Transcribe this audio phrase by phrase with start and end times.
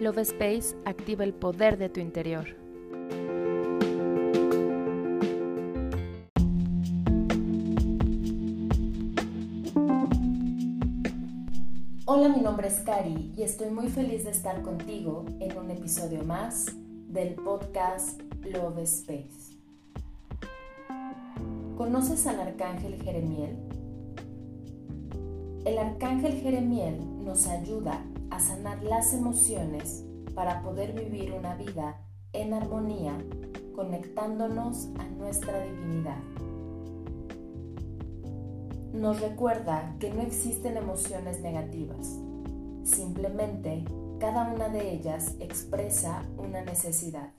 [0.00, 2.46] Love Space activa el poder de tu interior.
[12.06, 16.24] Hola, mi nombre es Cari y estoy muy feliz de estar contigo en un episodio
[16.24, 16.74] más
[17.08, 19.58] del podcast Love Space.
[21.76, 23.54] ¿Conoces al arcángel Jeremiel?
[25.66, 28.02] El arcángel Jeremiel nos ayuda
[28.40, 30.04] sanar las emociones
[30.34, 32.00] para poder vivir una vida
[32.32, 33.16] en armonía,
[33.74, 36.18] conectándonos a nuestra divinidad.
[38.92, 42.18] Nos recuerda que no existen emociones negativas,
[42.84, 43.84] simplemente
[44.18, 47.30] cada una de ellas expresa una necesidad.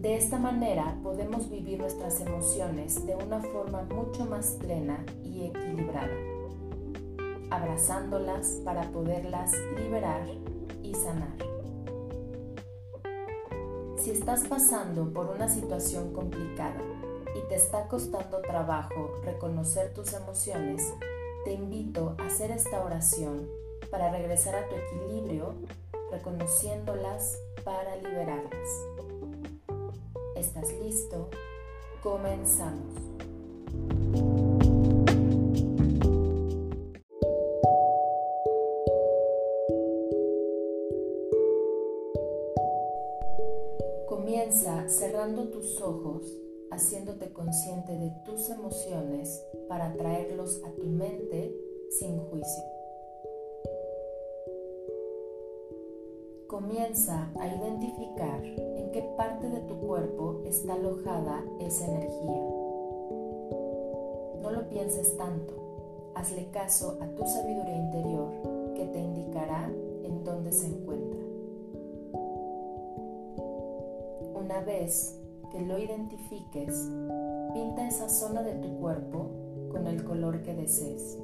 [0.00, 6.39] De esta manera podemos vivir nuestras emociones de una forma mucho más plena y equilibrada
[7.50, 10.26] abrazándolas para poderlas liberar
[10.82, 11.36] y sanar.
[13.96, 16.80] Si estás pasando por una situación complicada
[17.34, 20.94] y te está costando trabajo reconocer tus emociones,
[21.44, 23.48] te invito a hacer esta oración
[23.90, 25.54] para regresar a tu equilibrio,
[26.10, 28.68] reconociéndolas para liberarlas.
[30.34, 31.28] ¿Estás listo?
[32.02, 33.09] Comenzamos.
[45.00, 46.30] Cerrando tus ojos,
[46.70, 51.56] haciéndote consciente de tus emociones para traerlos a tu mente
[51.88, 52.64] sin juicio.
[56.48, 62.42] Comienza a identificar en qué parte de tu cuerpo está alojada esa energía.
[64.42, 69.72] No lo pienses tanto, hazle caso a tu sabiduría interior que te indicará
[70.02, 71.29] en dónde se encuentra.
[74.50, 75.16] Una vez
[75.52, 76.90] que lo identifiques,
[77.54, 79.30] pinta esa zona de tu cuerpo
[79.70, 81.16] con el color que desees.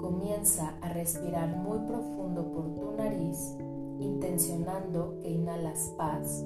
[0.00, 3.56] Comienza a respirar muy profundo por tu nariz,
[3.98, 6.44] intencionando que inhalas paz.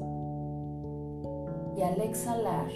[1.77, 2.71] Y al exhalar,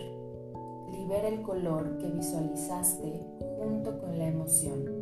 [0.92, 3.24] libera el color que visualizaste
[3.56, 4.97] junto con la emoción.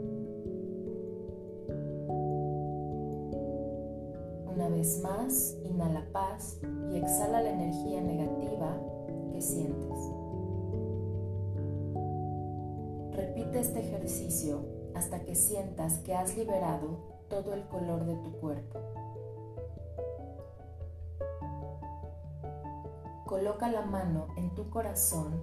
[4.56, 6.58] Una vez más, inhala paz
[6.90, 8.74] y exhala la energía negativa
[9.30, 9.98] que sientes.
[13.12, 16.96] Repite este ejercicio hasta que sientas que has liberado
[17.28, 18.78] todo el color de tu cuerpo.
[23.26, 25.34] Coloca la mano en tu corazón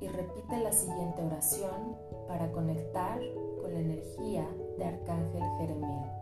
[0.00, 1.96] y repite la siguiente oración
[2.28, 3.18] para conectar
[3.60, 4.46] con la energía
[4.78, 6.19] de Arcángel Jeremiel.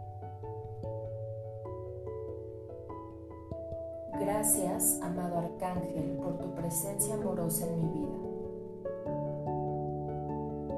[4.21, 8.19] Gracias, amado Arcángel, por tu presencia amorosa en mi vida.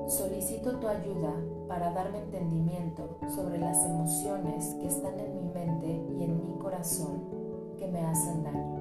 [0.09, 1.33] Solicito tu ayuda
[1.67, 7.25] para darme entendimiento sobre las emociones que están en mi mente y en mi corazón
[7.79, 8.81] que me hacen daño.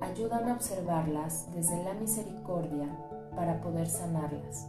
[0.00, 2.88] Ayúdame a observarlas desde la misericordia
[3.36, 4.68] para poder sanarlas,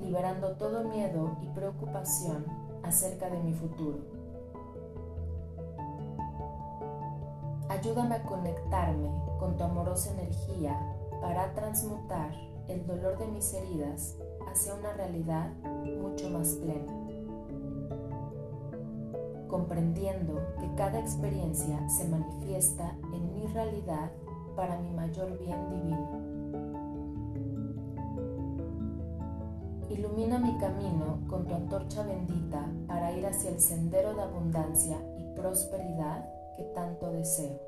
[0.00, 2.46] liberando todo miedo y preocupación
[2.82, 4.13] acerca de mi futuro.
[7.74, 10.78] Ayúdame a conectarme con tu amorosa energía
[11.20, 12.32] para transmutar
[12.68, 14.14] el dolor de mis heridas
[14.48, 15.50] hacia una realidad
[16.00, 16.92] mucho más plena.
[19.48, 24.12] Comprendiendo que cada experiencia se manifiesta en mi realidad
[24.54, 26.10] para mi mayor bien divino.
[29.90, 35.24] Ilumina mi camino con tu antorcha bendita para ir hacia el sendero de abundancia y
[35.34, 36.24] prosperidad
[36.56, 37.60] que tanto deseo,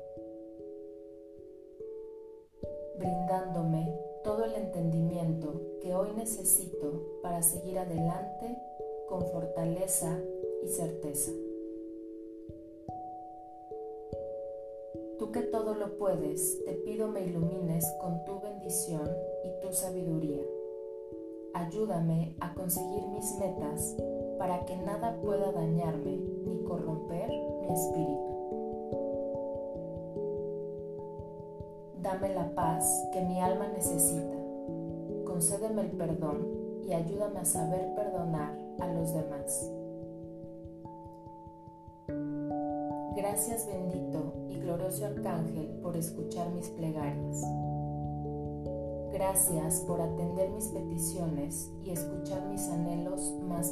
[2.97, 3.93] brindándome
[4.23, 8.57] todo el entendimiento que hoy necesito para seguir adelante
[9.07, 10.19] con fortaleza
[10.63, 11.31] y certeza.
[15.17, 19.09] Tú que todo lo puedes, te pido me ilumines con tu bendición
[19.43, 20.43] y tu sabiduría.
[21.53, 23.95] Ayúdame a conseguir mis metas
[24.37, 28.36] para que nada pueda dañarme ni corromper mi espíritu.
[32.01, 34.35] Dame la paz que mi alma necesita.
[35.25, 36.47] Concédeme el perdón
[36.87, 39.71] y ayúdame a saber perdonar a los demás.
[43.15, 47.43] Gracias bendito y glorioso Arcángel por escuchar mis plegarias.
[49.11, 53.71] Gracias por atender mis peticiones y escuchar mis anhelos más